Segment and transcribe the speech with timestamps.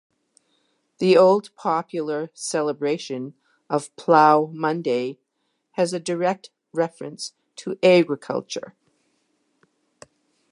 [0.97, 3.35] The old popular celebration
[3.69, 5.19] of Plough Monday
[5.73, 8.73] has a direct reference to agriculture.